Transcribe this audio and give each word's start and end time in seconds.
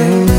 say 0.00 0.29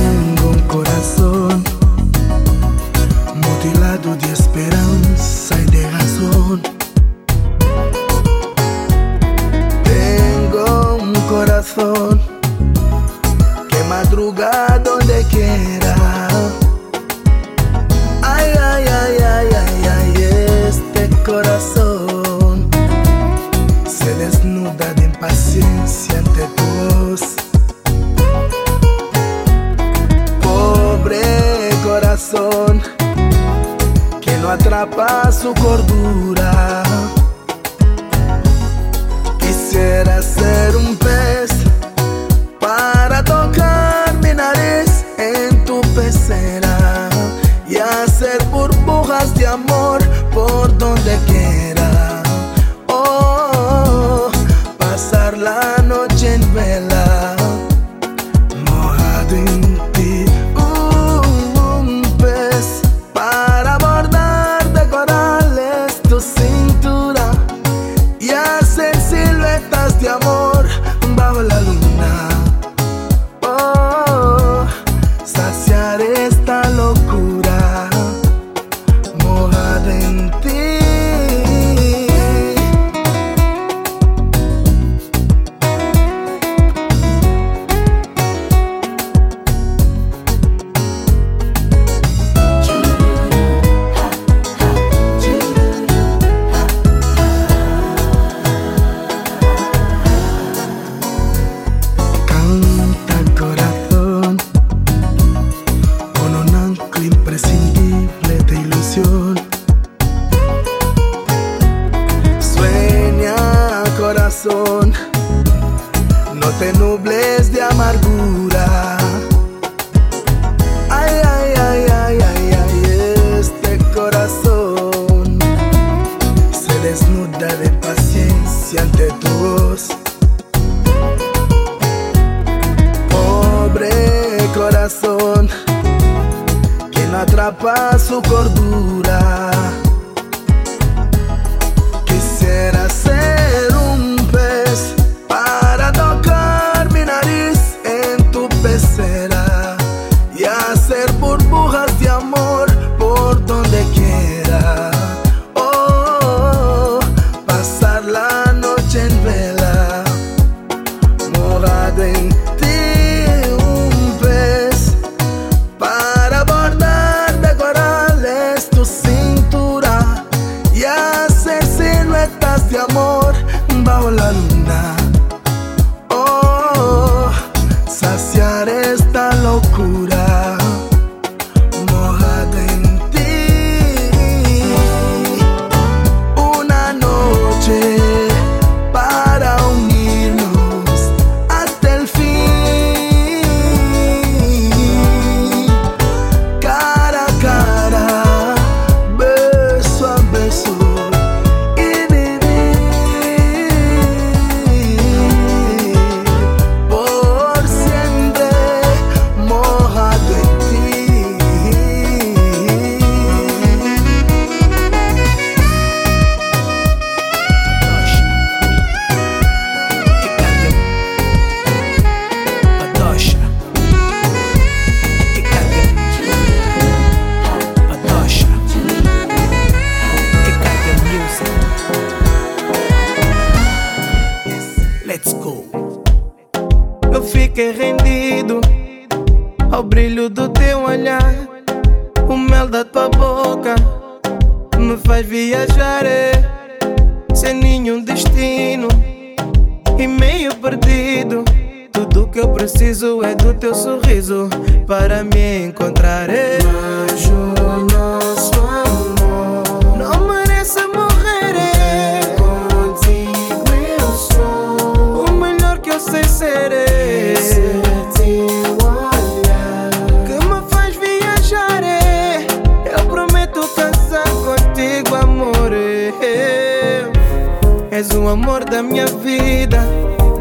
amor 278.52 278.66
da 278.66 278.84
minha 278.84 279.06
vida, 279.06 279.80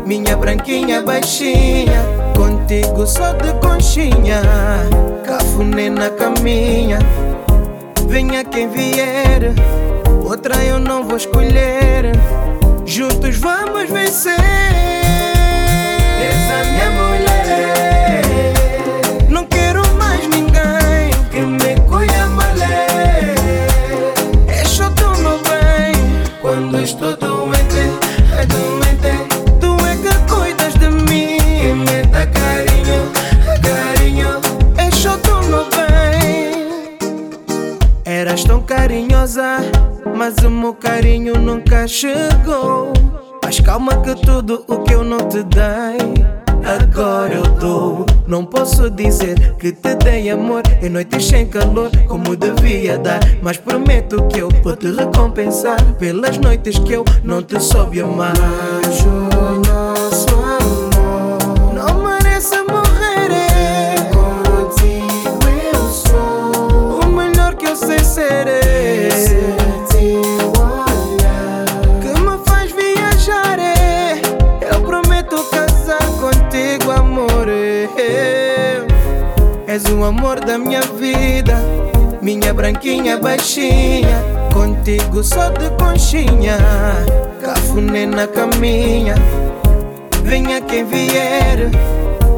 minha 0.05 0.37
branquinha 0.37 1.01
baixinha. 1.01 2.03
Contigo 2.37 3.07
só 3.07 3.33
de 3.35 3.53
conchinha, 3.61 4.43
cafuné 5.25 5.89
na 5.89 6.11
caminha. 6.11 6.99
Venha 8.09 8.43
quem 8.43 8.69
vier, 8.69 9.55
outra 10.25 10.57
eu 10.65 10.81
não 10.81 11.05
vou 11.05 11.17
escolher. 11.17 12.11
Juntos 12.85 13.37
vamos 13.37 13.89
vencer. 13.89 14.35
Essa 16.19 16.71
minha 16.73 16.89
amor. 16.89 17.10
Mas 40.21 40.35
o 40.45 40.51
meu 40.51 40.75
carinho 40.75 41.33
nunca 41.39 41.89
chegou. 41.89 42.93
Mas 43.43 43.59
calma 43.59 44.03
que 44.03 44.15
tudo 44.17 44.63
o 44.69 44.81
que 44.81 44.93
eu 44.93 45.03
não 45.03 45.17
te 45.17 45.43
dei 45.45 46.27
agora 46.63 47.37
eu 47.37 47.43
dou. 47.55 48.05
Não 48.27 48.45
posso 48.45 48.91
dizer 48.91 49.57
que 49.57 49.73
te 49.73 49.95
dei 49.95 50.29
amor 50.29 50.61
em 50.83 50.91
noites 50.91 51.25
sem 51.25 51.47
calor, 51.47 51.91
como 52.07 52.37
devia 52.37 52.99
dar. 52.99 53.21
Mas 53.43 53.57
prometo 53.57 54.23
que 54.29 54.41
eu 54.41 54.51
vou 54.63 54.77
te 54.77 54.93
recompensar 54.93 55.83
pelas 55.95 56.37
noites 56.37 56.79
que 56.79 56.93
eu 56.93 57.05
não 57.25 57.43
te 57.43 57.59
soube 57.59 58.03
amar. 58.03 58.35
O 80.01 80.05
amor 80.05 80.41
da 80.41 80.57
minha 80.57 80.81
vida, 80.81 81.55
minha 82.23 82.55
branquinha 82.55 83.19
baixinha. 83.19 84.25
Contigo 84.53 85.23
só 85.23 85.51
de 85.51 85.69
conchinha, 85.77 86.57
cafuné 87.43 88.07
na 88.07 88.27
caminha. 88.27 89.15
Venha 90.25 90.61
quem 90.63 90.85
vier, 90.85 91.71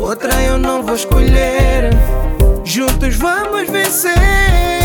outra 0.00 0.42
eu 0.42 0.58
não 0.58 0.82
vou 0.82 0.96
escolher. 0.96 1.90
Juntos 2.64 3.16
vamos 3.16 3.70
vencer. 3.70 4.81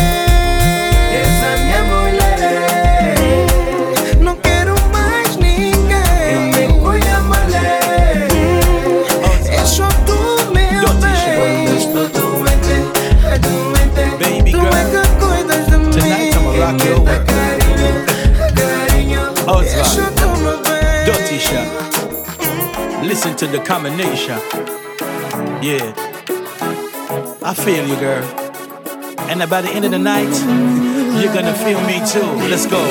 Listen 23.18 23.36
to 23.38 23.48
the 23.48 23.58
combination. 23.58 24.38
Yeah, 25.64 25.92
I 27.42 27.56
feel 27.56 27.88
you, 27.88 27.96
girl. 27.96 28.24
And 29.28 29.40
by 29.50 29.62
the 29.62 29.70
end 29.70 29.86
of 29.86 29.90
the 29.90 29.98
night, 29.98 30.30
you're 31.20 31.34
gonna 31.34 31.56
feel 31.56 31.82
me 31.82 31.98
too. 32.06 32.22
Let's 32.48 32.68
go. 32.68 32.84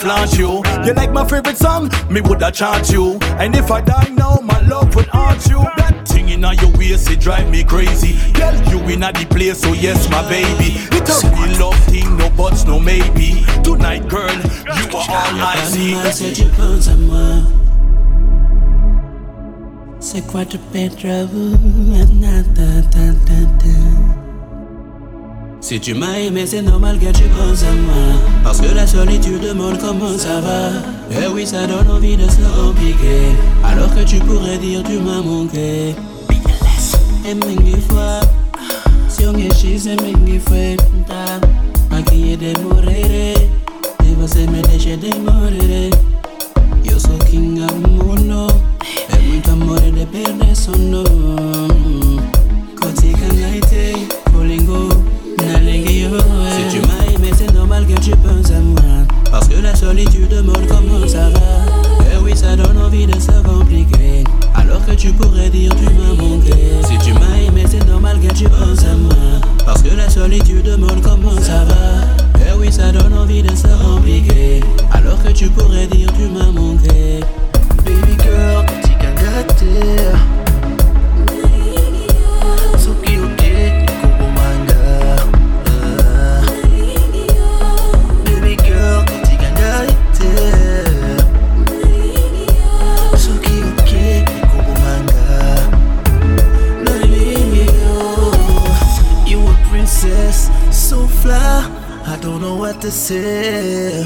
Flaunt 0.00 0.32
you. 0.38 0.62
You 0.84 0.94
like 0.94 1.12
my 1.12 1.26
favorite 1.28 1.58
song, 1.58 1.90
me 2.10 2.20
woulda 2.20 2.50
chant 2.50 2.90
you. 2.90 3.18
And 3.38 3.54
if 3.54 3.70
I 3.70 3.80
die 3.82 4.08
now, 4.16 4.38
my 4.42 4.60
love 4.62 4.94
would 4.96 5.06
haunt 5.08 5.46
you. 5.46 5.60
That 5.76 6.08
thing 6.08 6.30
in 6.30 6.40
your 6.40 6.72
waist, 6.76 7.10
it 7.10 7.20
drive 7.20 7.50
me 7.50 7.62
crazy. 7.62 8.16
Girl, 8.32 8.56
you 8.70 8.78
in 8.88 9.00
the 9.00 9.26
place, 9.30 9.60
so 9.60 9.72
yes, 9.72 10.08
my 10.10 10.22
baby. 10.28 10.80
It 10.96 11.08
a 11.08 11.28
real 11.36 11.58
love 11.60 11.78
thing, 11.84 12.16
no 12.16 12.30
buts, 12.30 12.64
no 12.64 12.78
maybe. 12.80 13.44
Tonight, 13.62 14.08
girl, 14.08 14.36
you 14.76 14.86
are 14.96 15.06
all 15.08 15.40
I 15.40 15.56
see. 15.64 15.94
Mal 15.94 16.12
si 16.12 16.32
tu 16.32 16.48
penses 16.56 16.88
à 16.88 16.96
Si 25.60 25.78
tu 25.78 25.94
m'as 25.94 26.18
aimé, 26.18 26.46
c'est 26.46 26.62
normal 26.62 26.98
que 26.98 27.12
tu 27.12 27.24
penses 27.24 27.62
à 27.62 27.72
moi. 27.72 28.18
Parce 28.42 28.60
que 28.60 28.74
la 28.74 28.86
solitude 28.86 29.40
demande 29.42 29.78
comment 29.78 30.16
ça 30.16 30.40
va? 30.40 30.70
Et 31.10 31.28
oui, 31.32 31.46
ça 31.46 31.66
donne 31.66 31.88
envie 31.90 32.16
de 32.16 32.28
se 32.28 32.40
compliquer. 32.58 33.36
Alors 33.62 33.94
que 33.94 34.02
tu 34.02 34.16
pourrais 34.20 34.56
dire 34.56 34.82
tu 34.82 34.98
m'as 34.98 35.20
manqué. 35.20 35.94
Et 37.28 37.34
mingi 37.34 37.76
fois, 37.88 38.20
si 39.08 39.26
on 39.26 39.34
est 39.34 39.54
chez 39.54 39.96
mingi 39.96 40.38
fois, 40.38 40.76
ta 41.06 41.94
maquillé 41.94 42.36
de 42.38 42.58
morere. 42.62 43.34
Et 44.02 44.14
você 44.18 44.46
me 44.46 44.62
deixa 44.62 44.96
de 44.96 45.14
morere. 45.18 45.90
Yo 46.82 46.98
soy 46.98 47.18
king 47.30 47.60
amuno. 47.60 48.46
E 49.12 49.18
muito 49.28 49.50
amore 49.50 49.92
de 49.92 50.06
perder 50.06 50.56
sono. 50.56 51.04
Contigo 52.80 53.26
Si 56.10 56.76
tu 56.76 56.80
m'as 56.86 57.04
aimé, 57.14 57.30
c'est 57.36 57.52
normal 57.54 57.86
que 57.86 57.98
tu 58.00 58.10
penses 58.10 58.50
à 58.50 58.58
moi. 58.58 59.06
Parce 59.30 59.46
que 59.46 59.60
la 59.60 59.76
solitude 59.76 60.28
demande 60.28 60.66
comment 60.68 61.06
ça 61.06 61.28
va? 61.30 61.38
Eh 62.12 62.16
oui, 62.22 62.36
ça 62.36 62.56
donne 62.56 62.78
envie 62.78 63.06
de 63.06 63.14
se 63.20 63.30
compliquer. 63.44 64.24
Alors 64.56 64.84
que 64.84 64.92
tu 64.92 65.12
pourrais 65.12 65.50
dire 65.50 65.72
tu 65.76 65.84
m'as 65.84 66.14
manqué. 66.20 66.52
Si 66.82 66.98
tu 66.98 67.12
m'as 67.12 67.38
aimé, 67.46 67.64
c'est 67.70 67.86
normal 67.86 68.18
que 68.20 68.32
tu 68.34 68.48
penses 68.48 68.84
à 68.84 68.96
moi. 68.96 69.14
Parce 69.64 69.82
que 69.82 69.94
la 69.94 70.10
solitude 70.10 70.64
demande 70.64 71.00
comment 71.00 71.40
ça 71.40 71.64
va? 71.64 72.04
Eh 72.38 72.58
oui, 72.58 72.72
ça 72.72 72.90
donne 72.90 73.14
envie 73.16 73.42
de 73.42 73.54
se 73.54 73.68
compliquer. 73.68 74.64
Alors 74.90 75.22
que 75.22 75.30
tu 75.30 75.48
pourrais 75.48 75.86
dire 75.86 76.12
tu 76.14 76.24
m'as 76.28 76.50
manqué. 76.50 77.20
Baby 77.84 78.16
girl, 78.20 78.66
tu 102.20 102.38
what 102.56 102.80
to 102.82 102.90
say. 102.90 104.04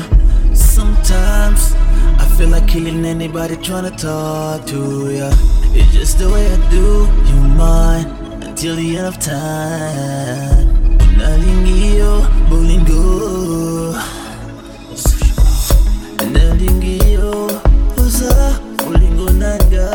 Sometimes 0.54 1.74
I 2.18 2.26
feel 2.36 2.48
like 2.48 2.68
killing 2.68 3.04
anybody 3.04 3.56
trying 3.56 3.84
to 3.84 3.96
talk 3.96 4.66
to 4.66 5.10
ya. 5.10 5.30
It's 5.74 5.92
just 5.92 6.18
the 6.18 6.30
way 6.30 6.46
I 6.46 6.56
do. 6.70 7.08
You 7.28 7.36
mine 7.58 8.06
until 8.42 8.76
the 8.76 8.96
end 8.98 9.06
of 9.06 9.18
time. 9.18 10.98
Nalingio, 11.18 12.22
bolingo. 12.48 13.94
Nalingio, 16.32 17.50
uza, 17.96 18.60
bolingo 18.78 19.30
naga. 19.32 19.90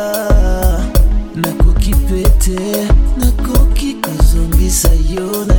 Nakukipete, 1.35 2.87
nakukikazongisa 3.17 4.89
yo 5.09 5.45
na 5.45 5.53
yete. 5.55 5.58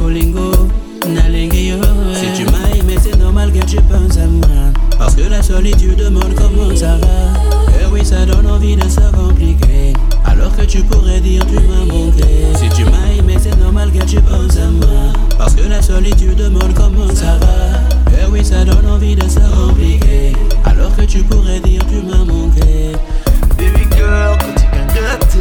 olingo, 0.00 1.56
yo. 1.56 1.80
Si 2.14 2.32
tu 2.36 2.44
m'as 2.50 2.76
aimé 2.76 2.96
c'est 3.02 3.16
normal 3.16 3.52
que 3.52 3.64
tu 3.64 3.76
penses 3.82 4.18
à 4.18 4.26
moi. 4.26 4.72
Parce 4.98 5.14
que 5.14 5.22
la 5.22 5.42
solitude 5.42 5.96
demande 5.96 6.34
comment 6.34 6.74
ça 6.74 6.96
va 6.96 7.80
Et 7.80 7.86
oui 7.92 8.04
ça 8.04 8.26
donne 8.26 8.46
envie 8.46 8.76
de 8.76 8.88
se 8.88 9.00
compliquer. 9.00 9.92
Alors 10.24 10.54
que 10.56 10.62
tu 10.62 10.82
pourrais 10.82 11.20
dire 11.20 11.44
tu 11.46 11.54
m'as 11.54 11.84
manqué 11.84 12.24
Si 12.56 12.68
tu 12.70 12.84
m'as 12.84 13.18
aimé 13.18 13.36
c'est 13.40 13.56
normal 13.58 13.90
que 13.92 14.04
tu 14.04 14.20
penses 14.20 14.56
à 14.56 14.66
moi. 14.66 15.12
Parce 15.38 15.54
que 15.54 15.68
la 15.68 15.80
solitude 15.80 16.36
demande 16.36 16.74
comment 16.74 17.08
ça 17.14 17.38
va 17.38 18.18
Et 18.18 18.30
oui 18.30 18.44
ça 18.44 18.64
donne 18.64 18.86
envie 18.86 19.14
de 19.14 19.28
se 19.28 19.40
compliquer. 19.40 20.32
Alors 20.64 20.94
que 20.96 21.02
tu 21.02 21.22
pourrais 21.22 21.60
dire 21.60 21.82
tu 21.88 22.02
m'as 22.06 22.24
manqué 22.24 22.92
Baby 23.56 23.86
girl, 23.96 24.36
dirty 25.00 25.38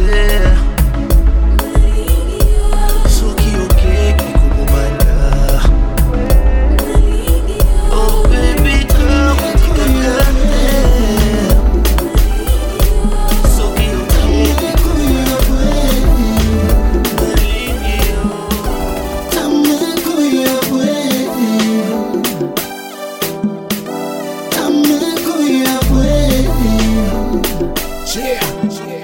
Yeah. 28.18 28.42
yeah. 28.88 28.97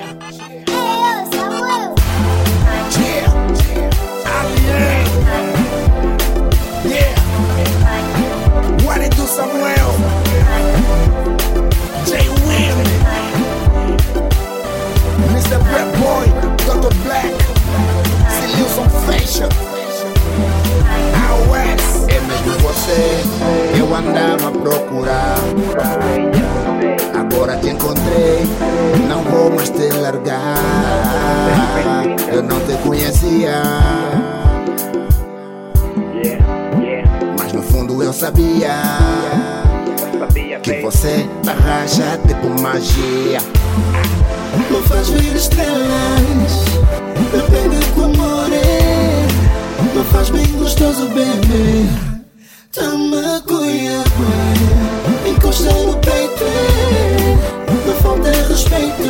você, 22.74 23.80
eu 23.80 23.96
andava 23.96 24.48
a 24.48 24.52
procurar. 24.52 25.38
Agora 27.14 27.58
te 27.58 27.70
encontrei, 27.70 28.48
não 29.08 29.24
vou 29.24 29.52
mais 29.52 29.70
te 29.70 29.90
largar. 29.92 30.58
Eu 32.32 32.42
não 32.42 32.60
te 32.62 32.74
conhecia, 32.84 33.62
mas 37.38 37.54
no 37.54 37.62
fundo 37.62 38.02
eu 38.02 38.12
sabia 38.12 38.72
que 40.64 40.82
você 40.82 41.28
arranja 41.48 42.18
tipo 42.28 42.60
magia. 42.62 43.40
Tu 44.68 44.84
faz 44.88 45.10
ver 45.10 45.36
estrelas, 45.36 46.66
me 47.20 47.42
pega 47.50 47.86
com 47.94 48.04
amor. 48.06 48.50
Tu 49.94 50.04
faz 50.12 50.30
bem 50.32 50.48
gostoso, 50.54 51.08
beber. 51.10 52.13
Dá-me 52.76 53.20
a 53.20 53.40
cuia, 53.42 54.04
encosta 55.30 55.72
no 55.72 55.96
peito, 55.98 56.44
não 57.86 57.96
falta 57.98 58.32
respeito, 58.32 59.04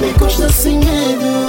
me 0.00 0.10
encosta 0.10 0.48
sem 0.48 0.78
medo. 0.80 1.45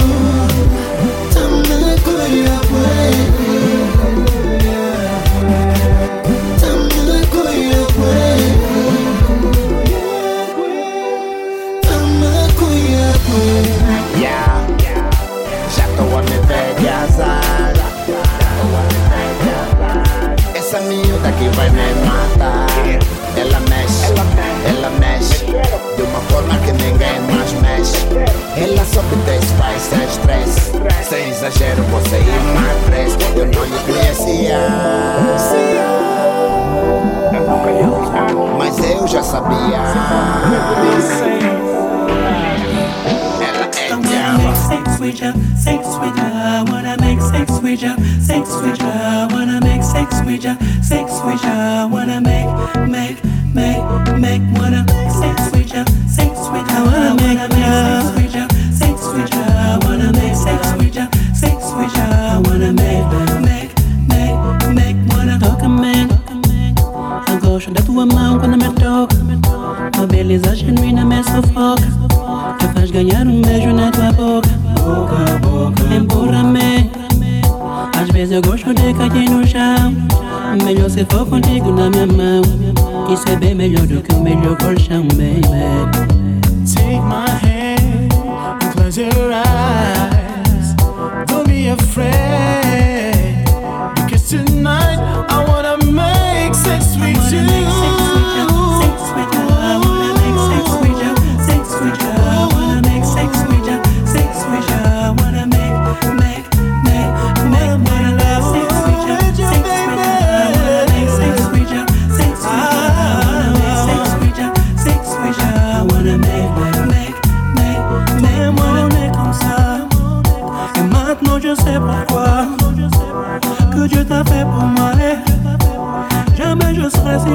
Sing 45.56 45.82
sweet 45.84 46.17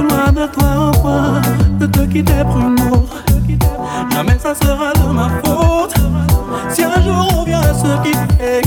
loin 0.02 0.32
de 0.32 0.46
toi 0.48 0.66
oh 0.78 0.90
au 0.90 1.02
point 1.02 1.42
de 1.80 1.86
te 1.86 2.02
quitter 2.02 2.44
pour 2.44 2.58
une. 2.58 2.78
Jamais 4.12 4.38
ça 4.40 4.54
sera 4.56 4.94
de 4.94 5.12
ma 5.12 5.30
faute. 5.44 5.96
Si 6.70 6.84
un 6.84 7.02
jour 7.02 7.28
on 7.40 7.44
vient 7.44 7.62
à 7.62 7.74
ce 7.74 8.02
qui 8.04 8.14
est 8.40 8.63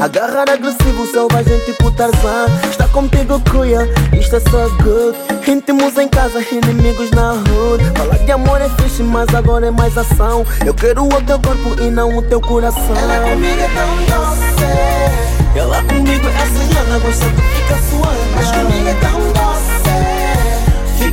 Agarrar 0.00 0.48
agressivo, 0.48 1.06
selvagem 1.12 1.58
tipo 1.66 1.90
Tarzan. 1.90 2.46
Está 2.70 2.88
contigo, 2.88 3.38
cuia, 3.50 3.86
isto 4.18 4.36
é 4.36 4.40
só 4.40 4.66
good. 4.82 5.18
Íntimos 5.46 5.98
em 5.98 6.08
casa, 6.08 6.40
inimigos 6.50 7.10
na 7.10 7.32
rua 7.32 7.78
Falar 7.94 8.18
de 8.18 8.32
amor 8.32 8.60
é 8.60 8.68
fixe, 8.80 9.02
mas 9.02 9.32
agora 9.34 9.66
é 9.66 9.70
mais 9.70 9.96
ação. 9.98 10.46
Eu 10.64 10.72
quero 10.72 11.04
o 11.04 11.22
teu 11.22 11.38
corpo 11.38 11.82
e 11.82 11.90
não 11.90 12.16
o 12.16 12.22
teu 12.22 12.40
coração. 12.40 12.96
Ela 12.96 13.28
comigo 13.28 13.60
é 13.60 13.68
tão 13.68 13.96
doce. 14.06 15.58
Ela 15.58 15.82
comigo 15.82 16.26
é 16.26 16.42
assim, 16.42 16.76
ela 16.78 16.98
gosta 16.98 17.26
de 17.26 17.42
ficar 17.42 17.78
suando. 17.90 18.34
Mas 18.34 18.50
comigo 18.50 18.88
é 18.88 18.94
tão 18.94 19.20
doce 19.20 19.35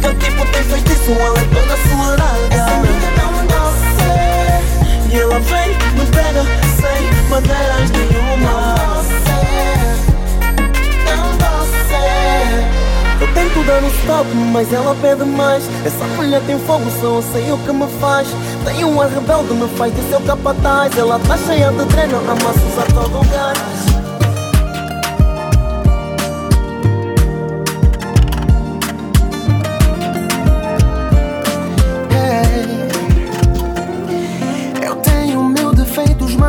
Fica 0.04 0.16
tipo, 0.16 0.46
tem 0.48 0.64
feitiço, 0.66 1.12
ela 1.12 1.40
é 1.40 1.46
toda 1.46 1.78
suarada 1.78 2.38
Essa 2.52 2.72
amiga 2.74 3.08
é 3.08 3.12
tão 3.16 3.32
doce. 3.48 5.14
E 5.14 5.18
ela 5.18 5.40
vem, 5.40 5.70
me 5.94 6.06
pega, 6.08 6.44
sem 6.76 7.30
maneiras 7.30 7.90
nenhuma. 7.92 8.76
Eu 13.22 13.34
tento 13.34 13.64
dar 13.66 13.82
um 13.82 13.88
stop, 13.88 14.28
mas 14.52 14.74
ela 14.74 14.94
pede 14.96 15.24
mais. 15.24 15.64
Essa 15.86 16.06
mulher 16.18 16.42
tem 16.46 16.60
fogo, 16.60 16.92
só 17.00 17.08
eu 17.08 17.24
sei 17.32 17.50
o 17.54 17.58
que 17.60 17.72
me 17.72 17.88
faz. 18.02 18.28
Tem 18.66 18.84
um 18.84 19.00
ar 19.00 19.08
rebelde, 19.08 19.54
me 19.54 19.70
faz 19.78 19.96
de 19.96 20.02
seu 20.10 20.20
capataz. 20.20 20.98
Ela 20.98 21.18
tá 21.20 21.38
cheia 21.38 21.72
de 21.72 21.86
treino, 21.86 22.18
amassa-os 22.18 22.78
a 22.78 22.94
todo 22.94 23.20
lugar 23.20 23.93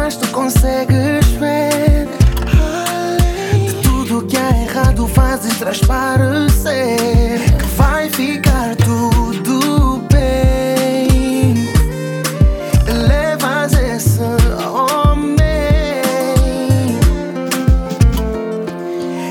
mas 0.04 0.16
tu 0.16 0.28
consegues 0.32 1.26
ver 1.40 2.06
De 3.66 3.72
tudo 3.82 4.26
que 4.26 4.36
é 4.36 4.64
errado 4.64 5.08
fazes 5.08 5.58
transparecer 5.58 7.40
Que 7.56 7.64
vai 7.74 8.10
ficar 8.10 8.76
tudo 8.76 10.02
bem. 10.12 11.54
Levas 13.08 13.72
esse 13.72 14.20
homem. 14.68 15.24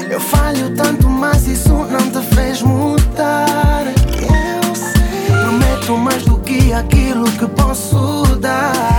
Eu 0.09 0.19
falho 0.19 0.75
tanto, 0.75 1.07
mas 1.07 1.45
isso 1.45 1.69
não 1.69 2.09
te 2.09 2.35
fez 2.35 2.63
mudar. 2.63 3.85
Eu 3.85 4.75
sei. 4.75 5.37
Prometo 5.39 5.97
mais 5.97 6.23
do 6.23 6.39
que 6.39 6.73
aquilo 6.73 7.25
que 7.33 7.45
posso 7.47 8.25
dar 8.37 8.92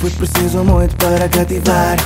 foi 0.00 0.10
preciso 0.12 0.64
muito 0.64 0.96
para 0.96 1.28
cativar. 1.28 1.96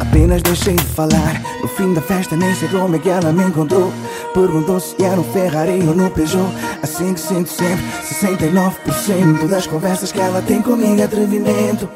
Apenas 0.00 0.42
deixei 0.42 0.74
de 0.74 0.84
falar. 0.84 1.40
No 1.62 1.68
fim 1.68 1.94
da 1.94 2.02
festa 2.02 2.36
nem 2.36 2.54
sei 2.54 2.68
como 2.68 2.94
é 2.94 2.98
que 2.98 3.08
ela 3.08 3.32
me 3.32 3.42
encontrou. 3.42 3.90
Perguntou 4.34 4.78
se 4.78 5.02
era 5.02 5.16
no 5.16 5.24
Ferrari 5.24 5.80
ou 5.88 5.94
no 5.94 6.10
Peugeot. 6.10 6.52
Assim 6.82 7.14
que 7.14 7.20
sinto 7.20 7.48
sempre 7.48 7.82
69% 8.02 9.48
das 9.48 9.66
conversas 9.66 10.12
que 10.12 10.20
ela 10.20 10.42
tem 10.42 10.60
comigo 10.60 11.00
é 11.00 11.04
atrevimento. 11.04 11.88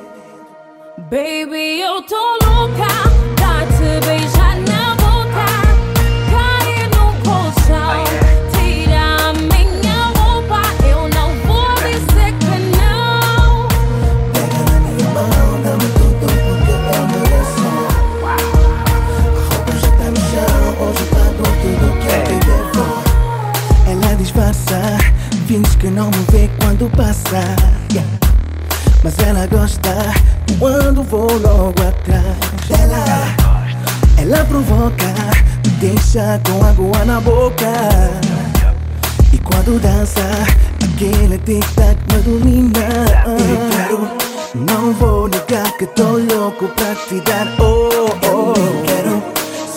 Baby, 0.97 1.81
eu 1.81 2.01
tô 2.03 2.38
que 25.89 25.95
não 25.95 26.11
me 26.11 26.25
vê 26.31 26.51
quando 26.61 26.91
passa. 26.91 27.41
Mas 29.03 29.19
ela 29.21 29.47
gosta 29.47 29.91
quando 30.59 31.03
vou 31.03 31.31
logo 31.39 31.81
atrás. 31.81 32.69
Dela 32.69 33.05
Ela 34.19 34.45
provoca, 34.45 35.07
me 35.65 35.71
deixa 35.81 36.41
com 36.45 36.65
água 36.65 37.05
na 37.07 37.21
boca. 37.21 37.73
E 39.33 39.39
quando 39.39 39.81
dança, 39.81 40.21
aquele 40.85 41.39
tic-tac 41.39 41.97
me 42.13 42.23
domina. 42.23 42.89
Eu 43.27 43.71
quero, 43.71 44.09
não 44.55 44.93
vou 44.93 45.29
negar 45.29 45.73
que 45.79 45.87
tô 45.87 46.19
louco 46.19 46.69
pra 46.69 46.95
te 47.07 47.21
dar. 47.21 47.47
Oh, 47.59 48.11
oh, 48.27 48.53
quero, 48.85 49.23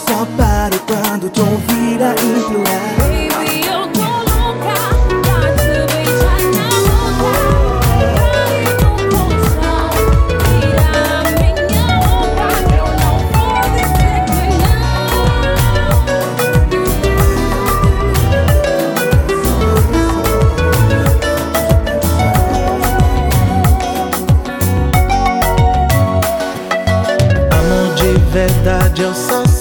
só 0.07 0.25
paro 0.37 0.77
quando 0.87 1.29
te 1.29 1.39
ouvir 1.39 2.01
a 2.01 2.11
implorar 2.11 3.10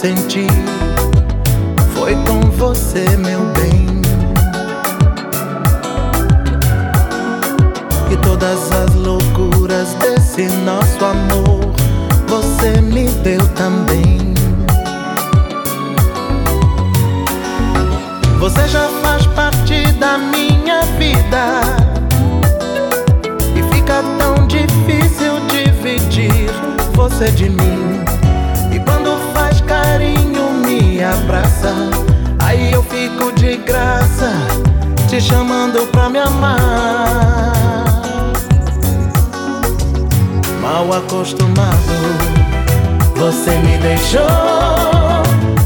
senti 0.00 0.46
Foi 1.92 2.14
com 2.24 2.40
você, 2.52 3.04
meu 3.18 3.40
bem 3.52 4.00
E 8.10 8.16
todas 8.16 8.72
as 8.72 8.94
loucuras 8.94 9.92
desse 9.94 10.44
nosso 10.64 11.04
amor 11.04 11.74
Você 12.28 12.80
me 12.80 13.08
deu 13.22 13.46
também 13.48 14.32
Você 18.38 18.66
já 18.68 18.88
faz 19.02 19.26
parte 19.26 19.92
da 19.98 20.16
minha 20.16 20.80
vida 20.98 21.60
E 23.54 23.74
fica 23.74 24.02
tão 24.18 24.46
difícil 24.46 25.40
dividir 25.50 26.50
você 26.94 27.30
de 27.30 27.50
mim. 27.50 27.99
Abraça. 31.30 31.72
Aí 32.40 32.72
eu 32.72 32.82
fico 32.82 33.32
de 33.32 33.56
graça, 33.58 34.32
te 35.08 35.20
chamando 35.20 35.86
pra 35.92 36.08
me 36.08 36.18
amar. 36.18 37.52
Mal 40.60 40.92
acostumado, 40.92 41.94
você 43.14 43.50
me 43.50 43.78
deixou. 43.78 44.20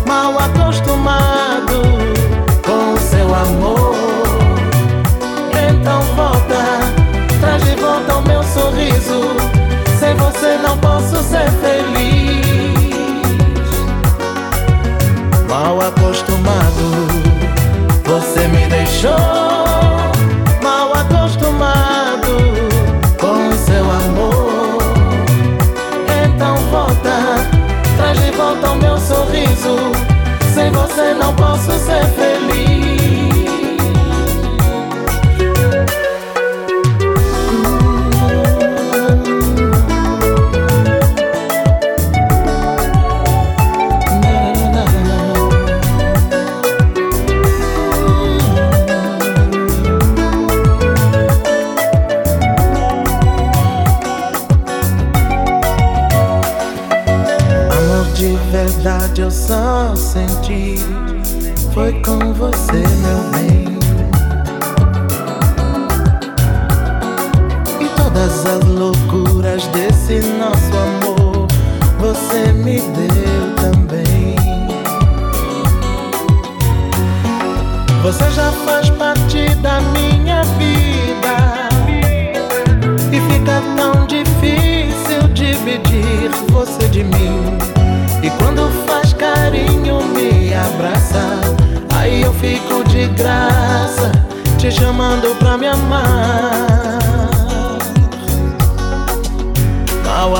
Mal 0.06 0.38
acostumado 0.38 1.82
com 2.64 2.92
o 2.92 2.98
seu 2.98 3.34
amor. 3.34 3.94
Então 5.70 6.02
volta, 6.14 6.62
traz 7.40 7.64
de 7.64 7.74
volta 7.76 8.16
o 8.16 8.22
meu 8.22 8.42
sorriso. 8.42 9.34
Sem 9.98 10.14
você 10.16 10.58
não 10.62 10.76
posso 10.76 11.22
ser 11.22 11.50
feliz. 11.62 11.73
Acostumado, 15.88 17.06
você 18.04 18.48
me 18.48 18.66
deixou. 18.68 19.53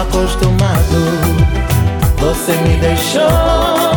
Acostumado, 0.09 0.97
Você 2.19 2.53
me 2.53 2.77
deixou 2.77 3.94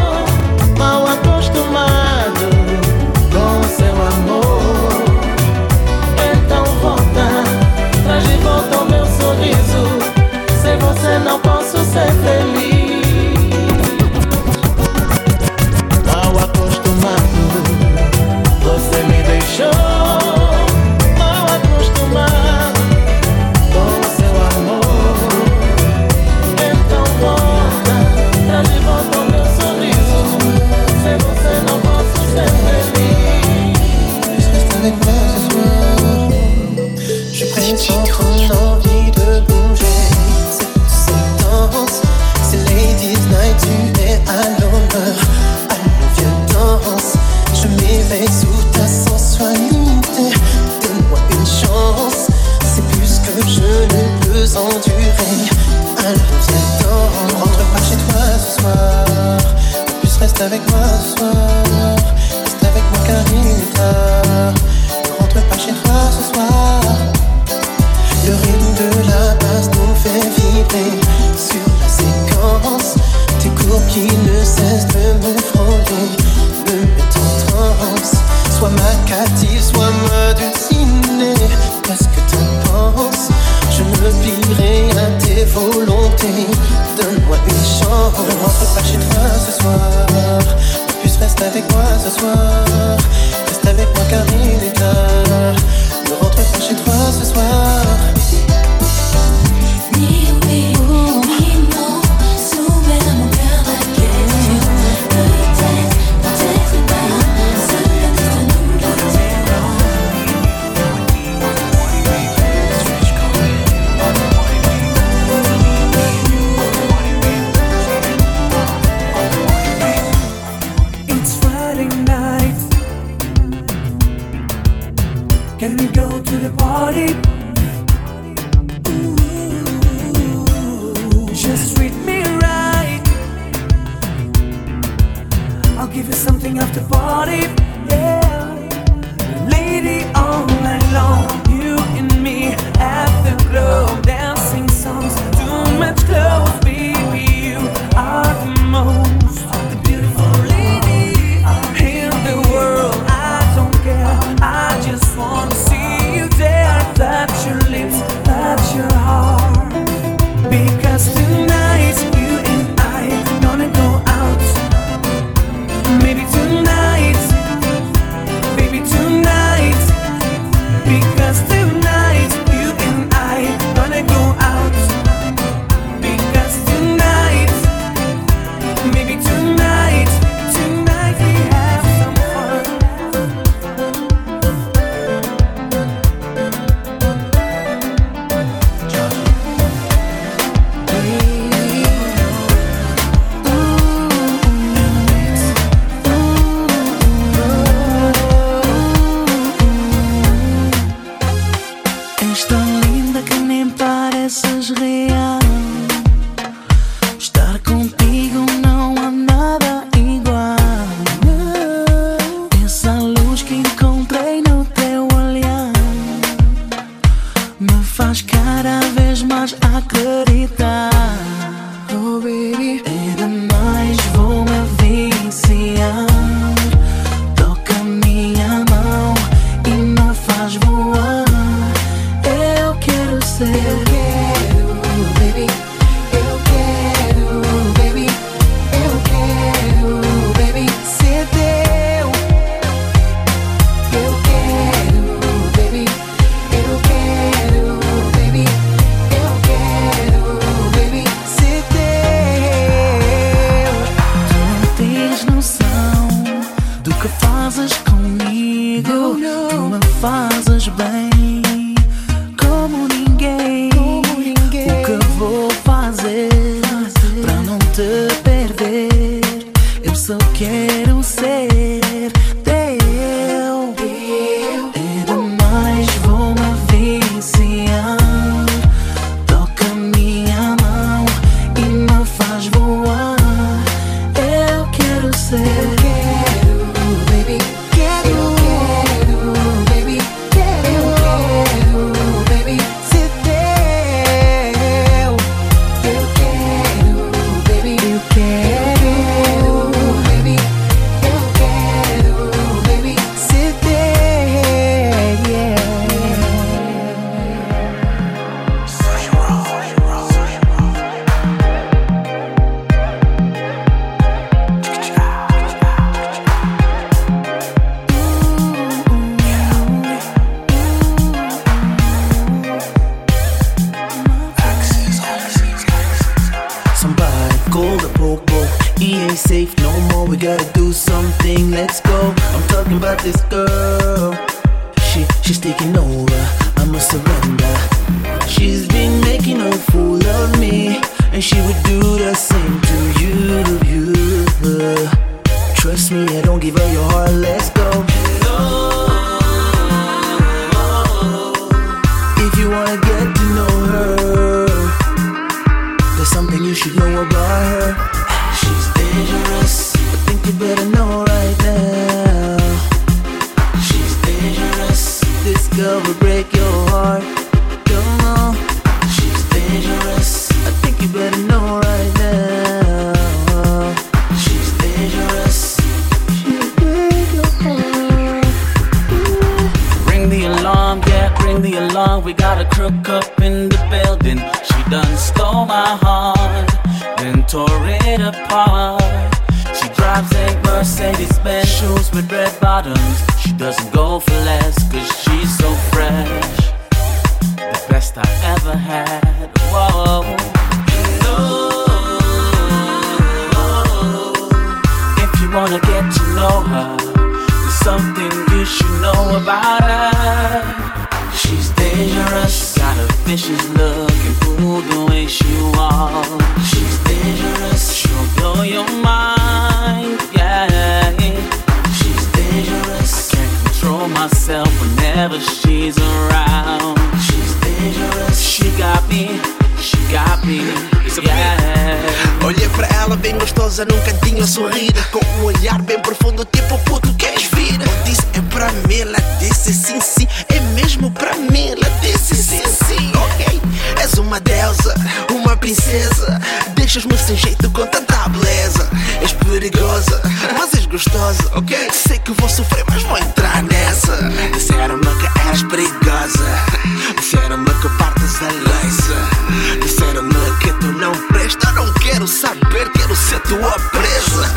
ser 463.08 463.20
tua 463.22 463.58
presa 463.72 464.36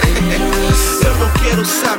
Eu 1.04 1.14
não 1.16 1.30
quero 1.42 1.64
saber, 1.64 1.89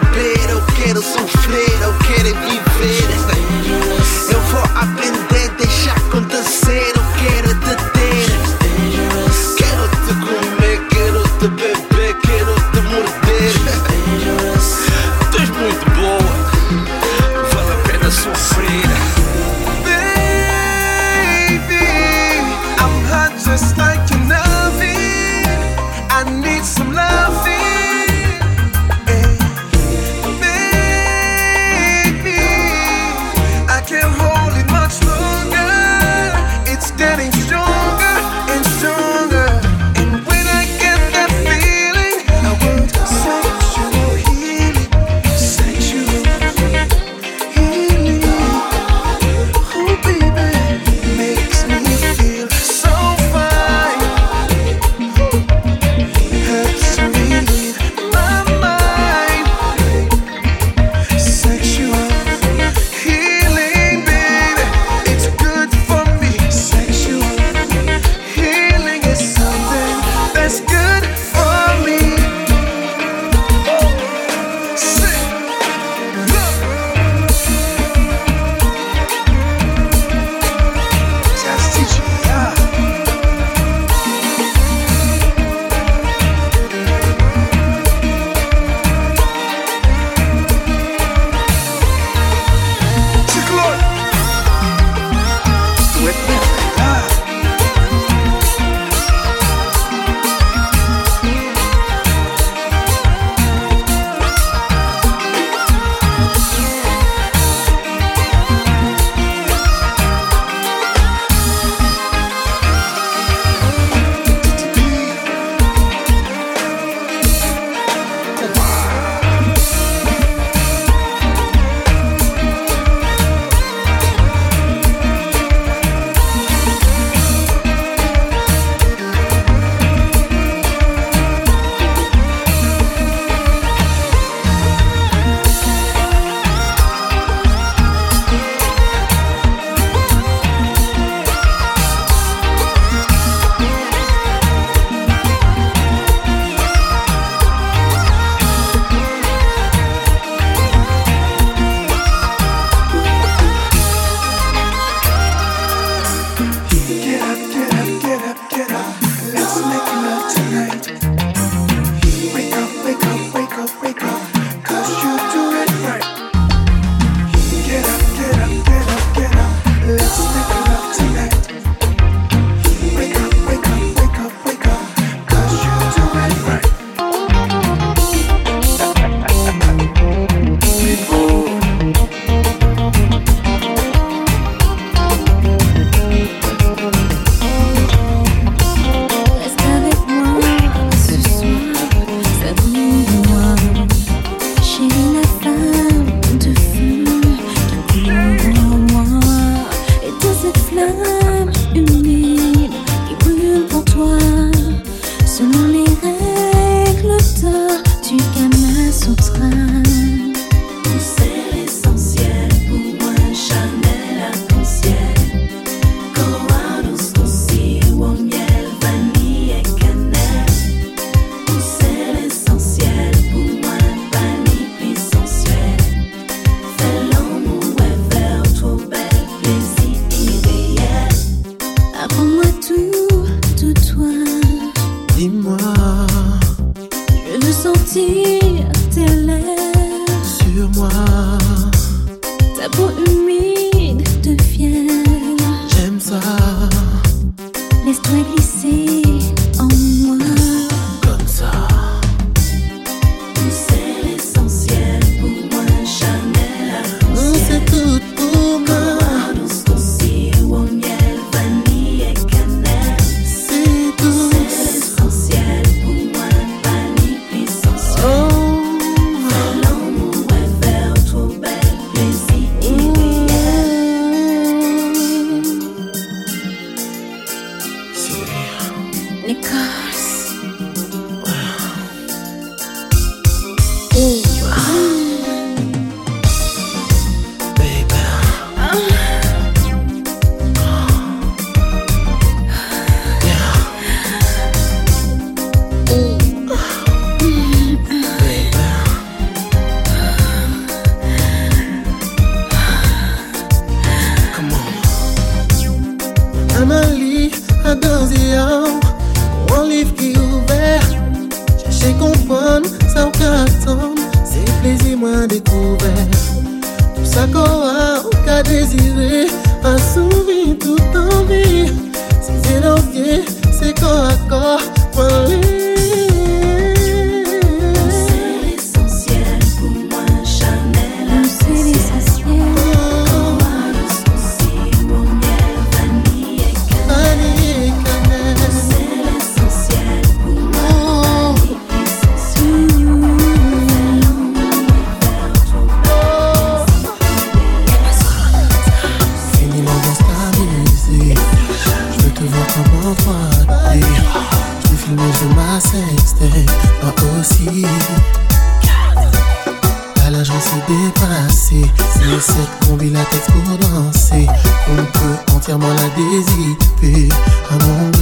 I'm 367.53 367.61
on 367.69 368.00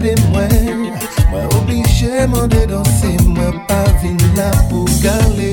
gade 0.00 0.16
mwen 0.30 0.92
Mwen 1.30 1.46
oblije 1.58 2.26
mwen 2.26 2.48
de 2.48 2.66
danse 2.66 3.06
Mwen 3.26 3.60
pa 3.66 3.84
vin 4.02 4.18
la 4.36 4.50
pou 4.68 4.84
gale. 5.02 5.49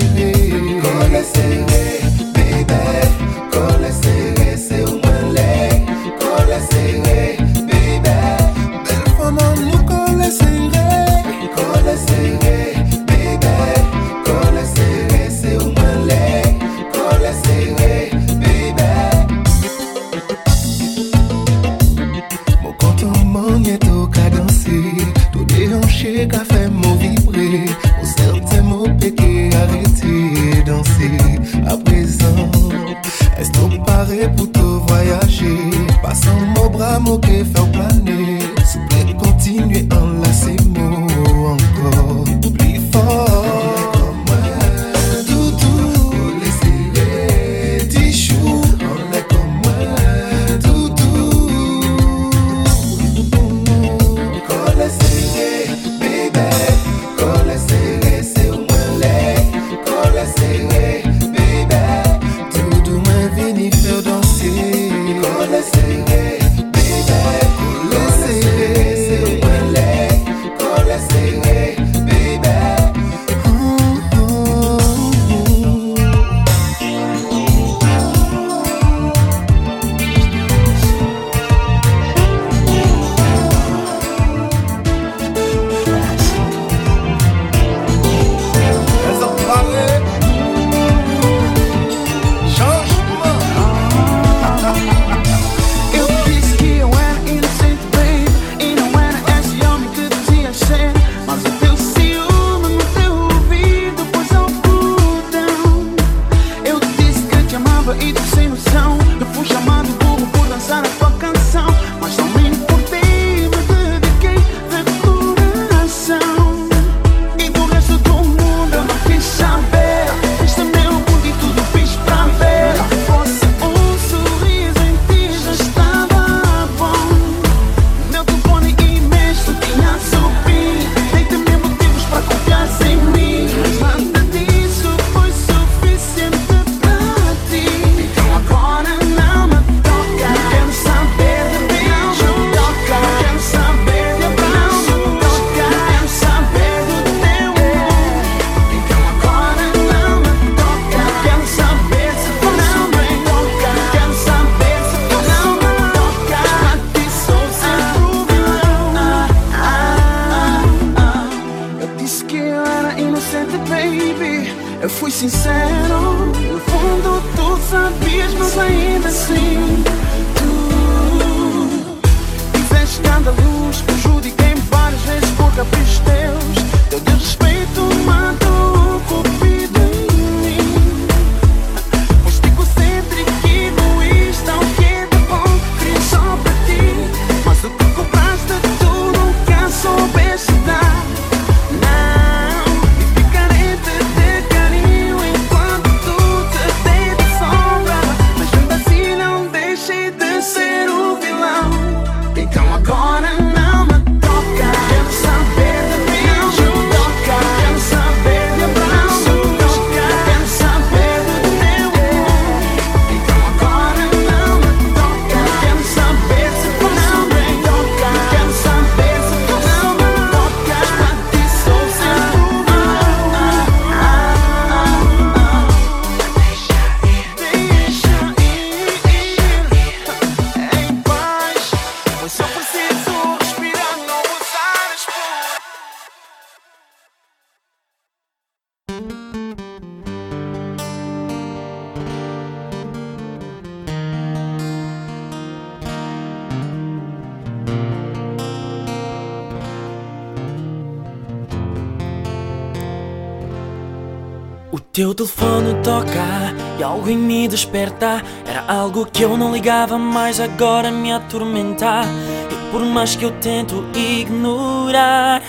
Mim 257.97 258.07
desperta. 258.07 258.23
Era 258.45 258.63
algo 258.67 259.05
que 259.05 259.23
eu 259.23 259.35
não 259.35 259.51
ligava, 259.51 259.97
mas 259.97 260.39
agora 260.39 260.91
me 260.91 261.11
atormenta. 261.11 262.03
E 262.51 262.71
por 262.71 262.81
mais 262.81 263.15
que 263.15 263.25
eu 263.25 263.31
tento 263.31 263.83
ignorar, 263.93 265.41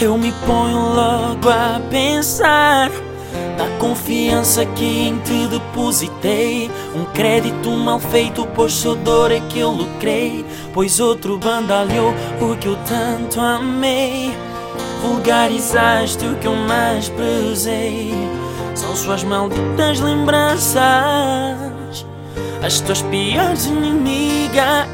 eu 0.00 0.16
me 0.16 0.32
ponho 0.46 0.94
logo 0.94 1.48
a 1.48 1.80
pensar. 1.90 2.90
Na 3.58 3.68
confiança 3.78 4.64
que 4.64 4.84
em 4.84 5.18
ti 5.18 5.46
depositei 5.48 6.70
Um 6.94 7.04
crédito 7.06 7.70
mal 7.70 7.98
feito, 7.98 8.46
pois 8.54 8.72
sou 8.72 8.94
dor 8.96 9.30
é 9.30 9.40
que 9.40 9.58
eu 9.58 9.70
lucrei 9.70 10.44
Pois 10.72 11.00
outro 11.00 11.38
bandalhou 11.38 12.14
o 12.40 12.56
que 12.56 12.68
eu 12.68 12.76
tanto 12.86 13.40
amei 13.40 14.34
Vulgarizaste 15.02 16.24
o 16.26 16.36
que 16.36 16.46
eu 16.46 16.54
mais 16.54 17.08
prezei 17.10 18.14
São 18.76 18.94
suas 18.94 19.24
malditas 19.24 19.98
lembranças 20.00 20.76
As 22.64 22.80
tuas 22.80 23.02
piores 23.02 23.66
inimigas 23.66 24.86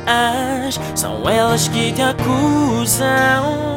São 0.94 1.28
elas 1.28 1.68
que 1.68 1.92
te 1.92 2.00
acusam 2.00 3.72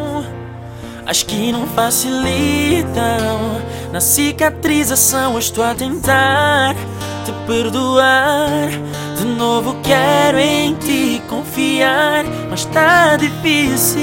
as 1.07 1.21
que 1.21 1.51
não 1.51 1.67
facilitam 1.67 3.61
na 3.91 3.99
cicatrização. 4.01 5.37
Estou 5.37 5.63
a 5.63 5.75
tentar 5.75 6.75
te 7.23 7.31
perdoar. 7.45 8.69
De 9.15 9.25
novo 9.25 9.75
quero 9.83 10.39
em 10.39 10.73
ti 10.73 11.21
confiar, 11.29 12.25
mas 12.49 12.61
está 12.61 13.17
difícil. 13.17 14.01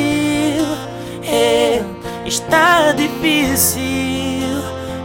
É, 1.25 1.83
está 2.25 2.93
difícil. 2.93 3.83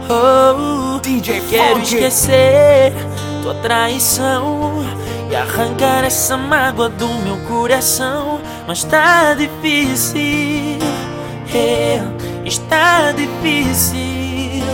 Oh, 0.08 0.87
DJ 1.00 1.42
quero 1.48 1.80
esquecer 1.80 2.92
tua 3.42 3.54
traição 3.54 4.84
e 5.30 5.36
arrancar 5.36 6.04
essa 6.04 6.36
mágoa 6.36 6.88
do 6.88 7.08
meu 7.08 7.36
coração, 7.46 8.40
mas 8.66 8.78
está 8.78 9.34
difícil. 9.34 10.78
É, 11.54 12.00
está 12.44 13.12
difícil. 13.12 14.64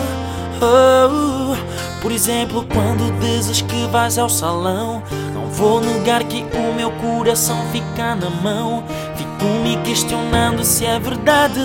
Oh, 0.61 1.57
por 2.01 2.13
exemplo, 2.13 2.67
quando 2.73 3.19
dizes 3.21 3.63
que 3.63 3.87
vais 3.89 4.19
ao 4.19 4.29
salão, 4.29 5.03
não 5.33 5.47
vou 5.47 5.81
negar 5.81 6.25
que 6.25 6.45
o 6.57 6.75
meu 6.75 6.91
coração 6.93 7.57
fica 7.73 8.15
na 8.15 8.31
mão. 8.31 8.85
Fico 9.17 9.45
me 9.63 9.77
questionando 9.79 10.65
se 10.65 10.85
é 10.85 10.99
verdade 10.99 11.61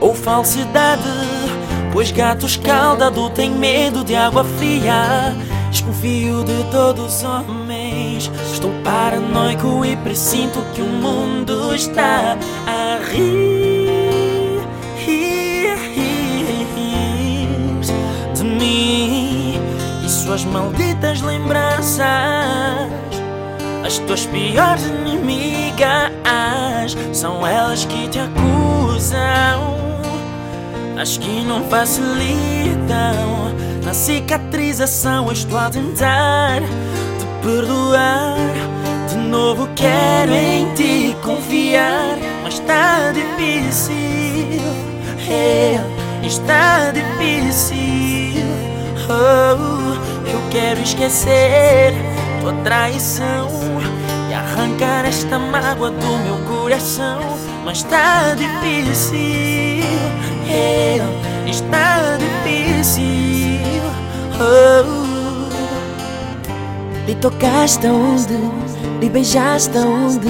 ou 0.00 0.14
falsidade. 0.14 1.02
Pois 1.92 2.10
gato 2.10 2.46
escaldado 2.46 3.30
tem 3.30 3.50
medo 3.50 4.04
de 4.04 4.14
água 4.14 4.44
fria. 4.44 5.34
Desconfio 5.70 6.44
de 6.44 6.64
todos 6.70 7.16
os 7.16 7.24
homens. 7.24 8.30
Estou 8.52 8.70
paranoico 8.82 9.84
e 9.84 9.96
presinto 9.96 10.60
que 10.74 10.82
o 10.82 10.86
mundo 10.86 11.74
está 11.74 12.36
a 12.66 12.98
rir. 13.10 13.60
de 18.40 18.44
mim 18.44 19.60
e 20.04 20.08
suas 20.08 20.44
malditas 20.44 21.20
lembranças, 21.20 22.06
as 23.84 23.98
tuas 23.98 24.24
piores 24.26 24.84
inimigas 24.84 26.10
são 27.12 27.46
elas 27.46 27.84
que 27.84 28.08
te 28.08 28.18
acusam, 28.18 29.18
as 31.00 31.16
que 31.16 31.42
não 31.44 31.64
facilitam 31.64 33.54
na 33.82 33.94
cicatrização. 33.94 35.32
Estou 35.32 35.58
a 35.58 35.70
tentar 35.70 36.60
te 36.60 37.26
perdoar. 37.42 38.36
De 39.08 39.16
novo 39.16 39.66
quero 39.74 40.32
em 40.32 40.72
ti 40.74 41.16
confiar, 41.22 42.18
mas 42.42 42.54
está 42.54 43.12
difícil. 43.12 43.94
É, 45.30 45.80
está 46.22 46.90
difícil. 46.90 48.44
Oh, 49.08 50.28
eu 50.28 50.40
quero 50.50 50.80
esquecer 50.82 51.94
tua 52.42 52.52
traição 52.62 53.48
e 54.30 54.34
arrancar 54.34 55.06
esta 55.06 55.38
mágoa 55.38 55.90
do 55.90 56.18
meu 56.18 56.36
coração, 56.46 57.20
mas 57.64 57.78
está 57.78 58.34
difícil. 58.34 59.70
É, 60.50 60.98
está 61.46 62.18
difícil. 62.18 63.60
Oh. 64.40 65.10
Lhe 67.06 67.14
tocaste 67.16 67.86
aonde? 67.86 68.38
Lhe 69.00 69.08
beijaste 69.08 69.76
aonde? 69.78 70.28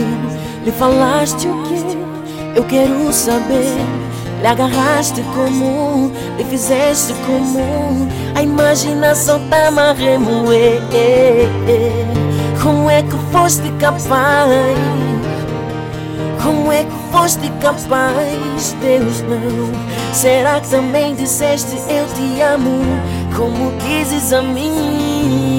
Lhe 0.64 0.72
falaste 0.72 1.48
o 1.48 1.62
que? 1.64 1.80
Eu 2.54 2.64
quero 2.64 3.12
saber. 3.12 3.76
Lhe 4.40 4.46
agarraste 4.46 5.22
como? 5.34 6.10
Lhe 6.36 6.44
fizeste 6.44 7.14
como? 7.26 8.08
A 8.34 8.42
imaginação 8.42 9.40
tá-me 9.48 9.80
a 9.80 9.92
remoer. 9.92 10.80
Como 12.62 12.88
é 12.90 13.02
que 13.02 13.16
foste 13.32 13.70
capaz? 13.78 14.48
Como 16.42 16.72
é 16.72 16.84
que 16.84 17.12
foste 17.12 17.50
capaz? 17.60 18.72
Deus 18.80 19.20
não. 19.22 20.14
Será 20.14 20.60
que 20.60 20.68
também 20.70 21.14
disseste 21.14 21.76
eu 21.88 22.06
te 22.14 22.40
amo? 22.40 22.80
Como 23.36 23.72
dizes 23.78 24.32
a 24.32 24.40
mim? 24.42 25.49